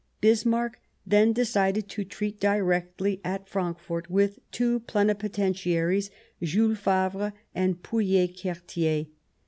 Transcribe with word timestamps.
Bismarck 0.19 0.79
then 1.05 1.31
decided 1.31 1.87
to 1.89 2.03
treat 2.03 2.39
directly 2.39 3.21
at 3.23 3.47
Frankfort 3.47 4.09
with 4.09 4.39
two 4.49 4.79
plenipoten 4.79 5.53
tiaries, 5.53 6.09
Jules 6.41 6.79
Favre 6.79 7.33
and 7.53 7.83
Pouyer 7.83 8.25
Quertier. 8.29 9.05